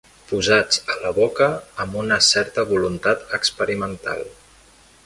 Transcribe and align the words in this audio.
Posats 0.29 0.79
a 0.93 0.95
la 1.03 1.11
boca 1.17 1.49
amb 1.85 1.99
una 2.01 2.19
certa 2.29 2.65
voluntat 2.73 3.39
experimental. 3.41 4.27